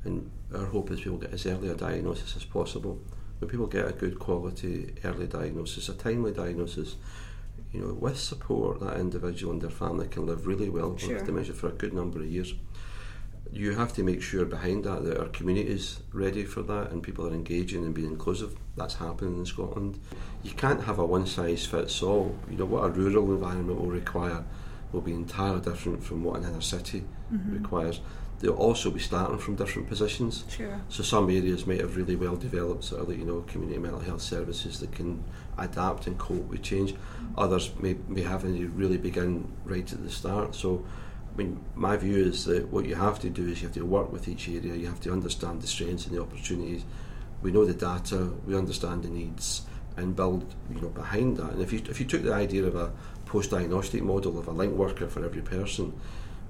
and 0.04 0.30
our 0.54 0.66
hope 0.66 0.90
is 0.90 1.00
people 1.00 1.18
get 1.18 1.32
as 1.32 1.46
early 1.46 1.68
a 1.68 1.74
diagnosis 1.74 2.36
as 2.36 2.44
possible. 2.44 2.98
When 3.38 3.50
people 3.50 3.66
get 3.66 3.88
a 3.88 3.92
good 3.92 4.18
quality 4.18 4.94
early 5.04 5.26
diagnosis, 5.26 5.88
a 5.88 5.94
timely 5.94 6.32
diagnosis, 6.32 6.96
you 7.72 7.80
know, 7.80 7.92
with 7.94 8.18
support, 8.18 8.80
that 8.80 8.98
individual 8.98 9.52
and 9.52 9.60
their 9.60 9.70
family 9.70 10.06
can 10.06 10.26
live 10.26 10.46
really 10.46 10.68
well 10.68 10.96
sure. 10.96 11.14
with 11.14 11.26
dementia 11.26 11.54
for 11.54 11.68
a 11.68 11.72
good 11.72 11.92
number 11.92 12.20
of 12.20 12.26
years 12.26 12.54
you 13.52 13.74
have 13.74 13.92
to 13.94 14.02
make 14.02 14.22
sure 14.22 14.44
behind 14.44 14.84
that 14.84 15.04
that 15.04 15.18
our 15.18 15.28
community 15.28 15.68
is 15.68 16.00
ready 16.12 16.44
for 16.44 16.62
that 16.62 16.90
and 16.90 17.02
people 17.02 17.26
are 17.26 17.32
engaging 17.32 17.84
and 17.84 17.94
being 17.94 18.08
inclusive. 18.08 18.56
That's 18.76 18.94
happening 18.94 19.38
in 19.38 19.46
Scotland. 19.46 20.00
You 20.42 20.52
can't 20.52 20.82
have 20.84 20.98
a 20.98 21.06
one 21.06 21.26
size 21.26 21.64
fits 21.64 22.02
all. 22.02 22.36
You 22.50 22.56
know 22.56 22.64
what 22.64 22.84
a 22.84 22.88
rural 22.88 23.32
environment 23.32 23.80
will 23.80 23.90
require 23.90 24.44
will 24.92 25.00
be 25.00 25.12
entirely 25.12 25.60
different 25.60 26.02
from 26.02 26.22
what 26.24 26.40
an 26.40 26.48
inner 26.48 26.60
city 26.60 27.04
mm-hmm. 27.32 27.54
requires. 27.62 28.00
They'll 28.40 28.52
also 28.52 28.90
be 28.90 29.00
starting 29.00 29.38
from 29.38 29.54
different 29.54 29.88
positions. 29.88 30.44
Sure. 30.48 30.80
So 30.88 31.02
some 31.02 31.30
areas 31.30 31.66
might 31.66 31.80
have 31.80 31.96
really 31.96 32.16
well 32.16 32.36
developed 32.36 32.84
sort 32.84 33.02
of 33.02 33.08
like, 33.08 33.18
you 33.18 33.24
know 33.24 33.42
community 33.42 33.78
mental 33.78 34.00
health 34.00 34.22
services 34.22 34.80
that 34.80 34.92
can 34.92 35.22
adapt 35.58 36.06
and 36.06 36.18
cope 36.18 36.48
with 36.48 36.62
change. 36.62 36.94
Mm-hmm. 36.94 37.38
Others 37.38 37.72
may 37.78 37.96
may 38.08 38.22
having 38.22 38.56
to 38.56 38.68
really 38.68 38.98
begin 38.98 39.52
right 39.64 39.90
at 39.92 40.02
the 40.02 40.10
start. 40.10 40.54
So 40.54 40.84
I 41.34 41.36
mean, 41.36 41.60
my 41.74 41.96
view 41.96 42.24
is 42.24 42.44
that 42.44 42.68
what 42.68 42.86
you 42.86 42.94
have 42.94 43.18
to 43.20 43.30
do 43.30 43.48
is 43.48 43.60
you 43.60 43.66
have 43.66 43.74
to 43.74 43.84
work 43.84 44.12
with 44.12 44.28
each 44.28 44.48
area, 44.48 44.74
you 44.76 44.86
have 44.86 45.00
to 45.00 45.12
understand 45.12 45.62
the 45.62 45.66
strengths 45.66 46.06
and 46.06 46.16
the 46.16 46.22
opportunities. 46.22 46.84
We 47.42 47.50
know 47.50 47.64
the 47.64 47.74
data, 47.74 48.30
we 48.46 48.56
understand 48.56 49.02
the 49.02 49.08
needs, 49.08 49.62
and 49.96 50.14
build 50.14 50.54
you 50.72 50.80
know 50.80 50.88
behind 50.88 51.36
that. 51.38 51.50
And 51.50 51.62
if 51.62 51.72
you 51.72 51.82
if 51.88 51.98
you 51.98 52.06
took 52.06 52.22
the 52.22 52.32
idea 52.32 52.64
of 52.64 52.76
a 52.76 52.92
post-diagnostic 53.26 54.02
model 54.02 54.38
of 54.38 54.46
a 54.46 54.52
link 54.52 54.74
worker 54.74 55.08
for 55.08 55.24
every 55.24 55.42
person, 55.42 55.92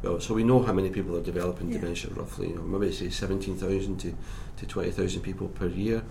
well, 0.02 0.20
so 0.20 0.34
we 0.34 0.44
know 0.44 0.62
how 0.62 0.74
many 0.74 0.90
people 0.90 1.16
are 1.16 1.22
developing 1.22 1.70
yeah. 1.70 1.78
dementia 1.78 2.10
roughly. 2.12 2.48
You 2.48 2.56
know, 2.56 2.62
maybe 2.62 2.92
say 2.92 3.08
seventeen 3.08 3.56
thousand 3.56 3.98
to 4.00 4.14
to 4.58 4.66
twenty 4.66 4.90
thousand 4.90 5.22
people 5.22 5.48
per 5.48 5.66
year. 5.66 6.02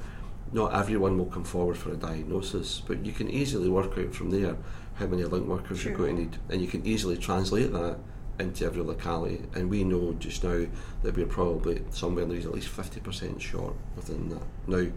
Not 0.52 0.74
everyone 0.74 1.18
will 1.18 1.26
come 1.26 1.44
forward 1.44 1.78
for 1.78 1.92
a 1.92 1.96
diagnosis, 1.96 2.82
but 2.88 3.06
you 3.06 3.12
can 3.12 3.30
easily 3.30 3.70
work 3.70 3.98
out 3.98 4.14
from 4.14 4.30
there 4.32 4.56
how 4.96 5.08
many 5.08 5.24
link 5.24 5.48
workers 5.48 5.80
sure. 5.80 5.92
you're 5.92 5.98
going 5.98 6.16
to 6.16 6.22
need, 6.24 6.38
and 6.50 6.62
you 6.62 6.68
can 6.68 6.86
easily 6.86 7.18
translate 7.18 7.72
that 7.72 7.98
into 8.40 8.66
every 8.66 8.82
locality, 8.82 9.42
and 9.54 9.70
we 9.70 9.84
know 9.84 10.14
just 10.14 10.44
now 10.44 10.66
that 11.04 11.16
we're 11.16 11.26
probably 11.26 11.84
somewhere 11.92 12.24
in 12.24 12.30
there's 12.30 12.46
at 12.46 12.54
least 12.54 12.76
50% 12.76 13.40
short 13.40 13.76
within 13.96 14.30
that. 14.30 14.42
Now, 14.68 14.92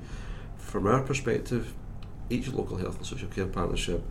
from 0.57 0.87
our 0.87 1.03
perspective, 1.03 1.75
each 2.31 2.49
local 2.49 2.77
health 2.77 2.97
and 2.97 3.07
social 3.07 3.29
care 3.29 3.47
partnership 3.47 4.03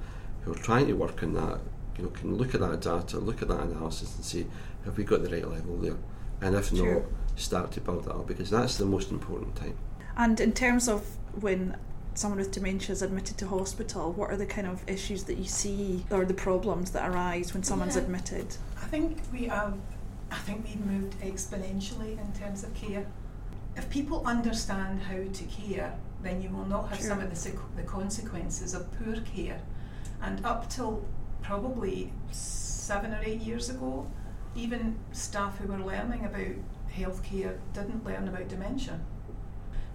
who 0.44 0.54
are 0.54 0.58
trying 0.58 0.88
to 0.88 0.94
work 0.94 1.22
on 1.24 1.34
that, 1.34 1.60
you 1.98 2.04
know, 2.04 2.10
can 2.12 2.36
look 2.36 2.54
at 2.54 2.62
that 2.62 2.82
data, 2.82 3.20
look 3.20 3.42
at 3.42 3.48
that 3.48 3.62
analysis, 3.62 4.16
and 4.16 4.24
see 4.24 4.46
have 4.86 4.98
we 4.98 5.04
got 5.04 5.24
the 5.24 5.30
right 5.30 5.50
level 5.50 5.78
there? 5.78 5.98
And 6.42 6.56
if 6.56 6.72
not, 6.72 7.04
start 7.36 7.72
to 7.72 7.82
build 7.82 8.06
that 8.06 8.12
up 8.12 8.28
because 8.28 8.50
that's 8.50 8.78
the 8.78 8.86
most 8.86 9.12
important 9.12 9.56
time. 9.56 9.78
And 10.18 10.40
in 10.40 10.54
terms 10.54 10.88
of 10.88 11.18
when 11.42 11.76
someone 12.16 12.40
with 12.40 12.52
dementia 12.52 12.94
is 12.94 13.02
admitted 13.02 13.38
to 13.38 13.48
hospital, 13.48 14.14
what 14.14 14.32
are 14.32 14.38
the 14.38 14.46
kind 14.46 14.68
of 14.68 14.88
issues 14.90 15.26
that 15.26 15.38
you 15.38 15.46
see 15.46 16.06
or 16.10 16.26
the 16.26 16.34
problems 16.34 16.92
that 16.92 17.10
arise 17.10 17.54
when 17.54 17.64
someone's 17.64 17.96
yeah. 17.96 18.04
admitted? 18.04 18.56
I 18.82 18.86
think 18.86 19.20
we 19.32 19.46
have, 19.46 19.78
I 20.32 20.38
think 20.38 20.66
we've 20.66 20.86
moved 20.86 21.20
exponentially 21.22 22.18
in 22.20 22.32
terms 22.40 22.64
of 22.64 22.74
care. 22.74 23.06
If 23.76 23.90
people 23.90 24.24
understand 24.26 25.02
how 25.02 25.18
to 25.18 25.44
care, 25.44 25.94
then 26.24 26.42
you 26.42 26.50
will 26.50 26.66
not 26.66 26.90
have 26.90 27.00
sure. 27.00 27.10
some 27.10 27.20
of 27.20 27.30
the, 27.30 27.52
the 27.76 27.84
consequences 27.84 28.74
of 28.74 28.92
poor 28.98 29.18
care. 29.22 29.60
And 30.22 30.44
up 30.46 30.70
till 30.70 31.06
probably 31.42 32.12
seven 32.32 33.14
or 33.14 33.22
eight 33.24 33.42
years 33.42 33.70
ago, 33.70 34.08
even 34.56 34.98
staff 35.12 35.58
who 35.58 35.68
were 35.68 35.80
learning 35.80 36.24
about 36.26 36.56
healthcare 36.96 37.58
didn't 37.74 38.06
learn 38.06 38.28
about 38.28 38.48
dementia. 38.48 39.02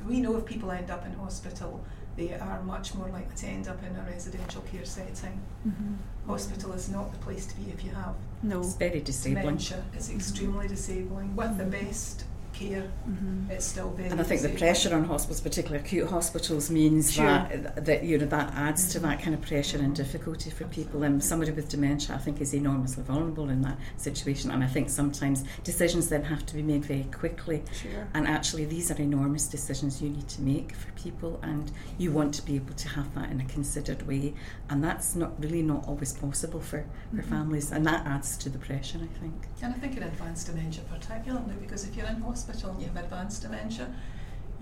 We 0.07 0.21
know 0.21 0.37
if 0.37 0.45
people 0.45 0.71
end 0.71 0.91
up 0.91 1.05
in 1.07 1.12
hospital, 1.15 1.85
they 2.17 2.35
are 2.35 2.62
much 2.62 2.95
more 2.95 3.09
likely 3.09 3.37
to 3.37 3.47
end 3.47 3.69
up 3.69 3.83
in 3.83 3.95
a 3.97 4.02
residential 4.11 4.62
care 4.62 4.85
setting. 4.85 5.40
Mm-hmm. 5.67 5.95
Hospital 6.26 6.73
is 6.73 6.88
not 6.88 7.12
the 7.12 7.19
place 7.19 7.47
to 7.47 7.57
be 7.57 7.71
if 7.71 7.85
you 7.85 7.90
have 7.90 8.14
no. 8.43 8.61
It's 8.61 8.75
very 8.75 9.00
disabling. 9.00 9.43
dementia. 9.43 9.85
It's 9.95 10.11
extremely 10.11 10.69
disabling. 10.69 11.37
With 11.37 11.59
the 11.59 11.64
best 11.64 12.25
care, 12.61 12.83
mm-hmm. 13.09 13.50
it's 13.50 13.64
still 13.64 13.90
very. 13.90 14.11
And 14.11 14.21
I 14.21 14.25
think 14.25 14.43
the 14.43 14.50
pressure 14.50 14.95
on 14.95 15.05
hospitals, 15.05 15.40
particularly 15.40 15.83
acute 15.85 16.09
hospitals, 16.09 16.71
means 16.71 17.12
sure. 17.12 17.25
that 17.25 17.85
that 17.85 18.05
you 18.05 18.19
know 18.19 18.26
that 18.26 18.52
adds 18.55 18.83
mm-hmm. 18.83 18.93
to 18.93 18.99
that 19.00 19.23
kind 19.23 19.35
of 19.35 19.40
pressure 19.43 19.79
and 19.79 19.95
difficulty 19.95 20.50
for 20.50 20.64
people. 20.64 21.02
And 21.02 21.23
somebody 21.23 21.52
with 21.52 21.69
dementia, 21.69 22.14
I 22.14 22.19
think, 22.19 22.40
is 22.40 22.55
enormously 22.55 23.02
vulnerable 23.02 23.49
in 23.49 23.62
that 23.62 23.79
situation. 23.97 24.50
And 24.50 24.62
I 24.62 24.67
think 24.67 24.90
sometimes 24.90 25.45
decisions 25.64 26.09
then 26.09 26.25
have 26.25 26.45
to 26.47 26.55
be 26.55 26.62
made 26.62 26.85
very 26.85 27.05
quickly. 27.05 27.62
Sure. 27.73 28.07
And 28.14 28.26
actually, 28.26 28.67
these 28.67 28.90
are 28.90 29.00
enormous 29.00 29.49
decisions 29.49 30.02
you 30.02 30.11
need 30.11 30.29
to 30.29 30.43
make 30.43 30.75
for 30.75 30.90
people, 30.93 31.40
and 31.43 31.73
you 31.99 32.12
want 32.12 32.35
to 32.35 32.43
be 32.43 32.57
able 32.57 32.75
to 32.75 32.88
have 32.88 33.14
that 33.14 33.31
in 33.31 33.40
a 33.40 33.45
considered 33.47 34.07
way. 34.07 34.35
And 34.69 34.85
that's 34.85 35.17
not 35.17 35.33
really 35.43 35.62
not 35.62 35.87
always 35.88 36.12
possible 36.12 36.61
for, 36.61 36.85
for 37.11 37.17
mm-hmm. 37.17 37.31
families, 37.31 37.73
and 37.73 37.87
that 37.87 38.07
adds 38.07 38.37
to 38.38 38.49
the 38.50 38.59
pressure, 38.59 38.99
I 39.02 39.21
think. 39.21 39.35
And 39.62 39.75
I 39.75 39.79
think 39.79 39.97
in 39.97 40.02
advanced 40.02 40.47
dementia 40.47 40.83
particularly, 40.90 41.55
because 41.61 41.85
if 41.85 41.97
you're 41.97 42.07
in 42.07 42.21
hospital 42.21 42.50
hospital 42.50 42.71
and 42.71 42.80
you 42.80 42.88
have 42.88 42.97
advanced 42.97 43.42
dementia, 43.42 43.92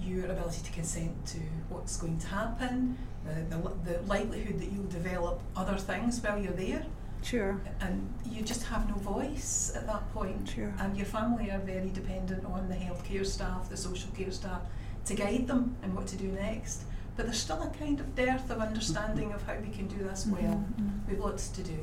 your 0.00 0.26
ability 0.26 0.62
to 0.62 0.70
consent 0.72 1.26
to 1.26 1.38
what's 1.68 1.96
going 1.96 2.18
to 2.18 2.26
happen, 2.28 2.96
the, 3.24 3.56
the, 3.56 3.92
the 3.92 4.02
likelihood 4.02 4.60
that 4.60 4.70
you'll 4.72 4.84
develop 4.84 5.40
other 5.56 5.76
things 5.76 6.20
while 6.22 6.38
you're 6.38 6.52
there. 6.52 6.84
Sure. 7.22 7.60
And 7.80 8.14
you 8.24 8.42
just 8.42 8.62
have 8.64 8.88
no 8.88 8.94
voice 8.94 9.72
at 9.74 9.86
that 9.86 10.12
point. 10.14 10.50
Sure. 10.54 10.72
And 10.78 10.96
your 10.96 11.06
family 11.06 11.50
are 11.50 11.58
very 11.58 11.90
dependent 11.90 12.44
on 12.44 12.68
the 12.68 12.76
healthcare 12.76 13.26
staff, 13.26 13.68
the 13.68 13.76
social 13.76 14.10
care 14.12 14.30
staff, 14.30 14.62
to 15.06 15.14
guide 15.14 15.48
them 15.48 15.76
in 15.82 15.94
what 15.94 16.06
to 16.08 16.16
do 16.16 16.28
next. 16.28 16.84
But 17.16 17.26
there's 17.26 17.38
still 17.38 17.60
a 17.62 17.70
kind 17.70 17.98
of 17.98 18.14
dearth 18.14 18.48
of 18.50 18.58
understanding 18.60 19.32
of 19.32 19.42
how 19.42 19.56
we 19.56 19.70
can 19.70 19.88
do 19.88 20.04
this 20.04 20.26
well. 20.26 20.40
Mm-hmm. 20.40 21.10
We've 21.10 21.18
lots 21.18 21.48
to 21.48 21.62
do. 21.62 21.78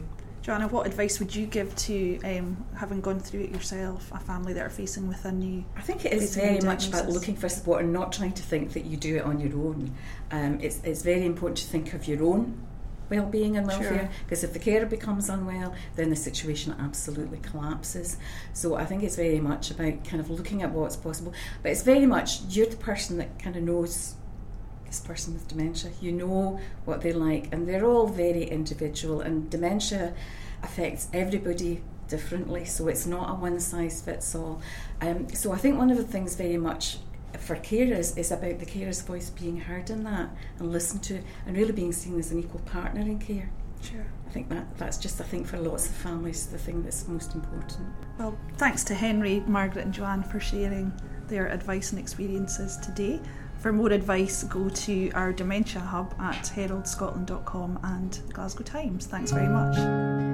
Joanna, 0.46 0.68
what 0.68 0.86
advice 0.86 1.18
would 1.18 1.34
you 1.34 1.48
give 1.48 1.76
to 1.76 2.20
um, 2.24 2.64
having 2.78 3.02
gone 3.02 3.20
through 3.20 3.46
it 3.46 3.50
yourself, 3.50 4.12
a 4.12 4.20
family 4.20 4.54
that 4.54 4.64
are 4.64 4.70
facing 4.70 5.08
with 5.08 5.26
a 5.26 5.32
new? 5.32 5.66
I 5.76 5.82
think 5.82 6.06
it 6.06 6.14
is 6.14 6.36
very 6.36 6.62
much 6.62 6.88
about 6.88 7.10
looking 7.10 7.36
for 7.36 7.50
support 7.50 7.82
and 7.82 7.92
not 7.92 8.12
trying 8.12 8.34
to 8.34 8.44
think 8.44 8.74
that 8.74 8.86
you 8.86 8.96
do 8.96 9.16
it 9.16 9.24
on 9.24 9.40
your 9.40 9.58
own. 9.58 9.96
Um, 10.30 10.60
it's, 10.62 10.82
it's 10.84 11.02
very 11.02 11.26
important 11.26 11.58
to 11.58 11.66
think 11.66 11.96
of 11.96 12.08
your 12.08 12.24
own 12.24 12.62
well-being 13.10 13.58
and 13.58 13.66
welfare 13.66 14.12
because 14.24 14.42
sure. 14.42 14.50
if 14.50 14.54
the 14.54 14.60
carer 14.60 14.86
becomes 14.88 15.30
unwell 15.30 15.76
then 15.96 16.10
the 16.10 16.16
situation 16.16 16.76
absolutely 16.80 17.38
collapses 17.38 18.18
so 18.52 18.74
i 18.74 18.84
think 18.84 19.04
it's 19.04 19.16
very 19.16 19.40
much 19.40 19.70
about 19.70 20.04
kind 20.04 20.20
of 20.20 20.28
looking 20.32 20.64
at 20.64 20.72
what's 20.72 20.96
possible 20.96 21.32
but 21.62 21.72
it's 21.72 21.84
very 21.84 22.08
much 22.08 22.42
you're 22.50 22.66
the 22.66 22.76
person 22.78 23.20
that 23.20 23.38
kind 23.38 23.56
of 23.56 23.62
knows 23.62 24.16
this 24.96 25.06
person 25.06 25.34
with 25.34 25.48
dementia. 25.48 25.92
You 26.02 26.12
know 26.12 26.60
what 26.86 27.02
they 27.02 27.12
like, 27.12 27.50
and 27.52 27.68
they're 27.68 27.86
all 27.86 28.08
very 28.08 28.44
individual, 28.44 29.22
and 29.22 29.50
dementia 29.50 30.14
affects 30.64 31.08
everybody 31.14 31.82
differently, 32.08 32.66
so 32.66 32.88
it's 32.88 33.06
not 33.06 33.30
a 33.30 33.34
one 33.34 33.60
size 33.60 34.02
fits 34.02 34.36
all. 34.36 34.62
Um, 35.02 35.28
so 35.34 35.52
I 35.52 35.58
think 35.58 35.78
one 35.78 35.92
of 35.92 35.98
the 35.98 36.04
things 36.04 36.36
very 36.36 36.58
much 36.58 36.98
for 37.40 37.58
carers 37.58 38.18
is 38.18 38.32
about 38.32 38.60
the 38.60 38.66
carer's 38.66 39.02
voice 39.02 39.30
being 39.30 39.58
heard 39.58 39.90
in 39.90 40.04
that 40.06 40.30
and 40.60 40.72
listened 40.72 41.04
to, 41.04 41.22
and 41.46 41.58
really 41.58 41.74
being 41.74 41.92
seen 41.92 42.18
as 42.18 42.32
an 42.32 42.40
equal 42.40 42.62
partner 42.62 43.02
in 43.02 43.20
care. 43.20 43.50
Sure. 43.82 44.06
I 44.28 44.32
think 44.32 44.50
that 44.50 44.78
that's 44.78 44.98
just 44.98 45.20
I 45.22 45.26
think 45.26 45.46
for 45.46 45.58
lots 45.58 45.88
of 45.88 45.94
families 45.96 46.48
the 46.48 46.58
thing 46.58 46.84
that's 46.84 47.08
most 47.08 47.36
important. 47.36 47.88
Well, 48.18 48.38
thanks 48.58 48.84
to 48.86 48.94
Henry, 48.94 49.42
Margaret, 49.46 49.86
and 49.86 49.94
Joanne 49.94 50.24
for 50.24 50.40
sharing 50.40 50.94
their 51.28 51.48
advice 51.48 51.92
and 51.92 52.00
experiences 52.00 52.78
today. 52.78 53.20
For 53.66 53.74
more 53.74 53.92
advice, 53.92 54.44
go 54.44 54.70
to 54.70 55.10
our 55.14 55.34
dementia 55.34 55.82
hub 55.82 56.14
at 56.20 56.44
heraldscotland.com 56.56 57.80
and 57.82 58.22
Glasgow 58.32 58.62
Times. 58.62 59.08
Thanks 59.08 59.32
very 59.32 59.48
much. 59.48 60.25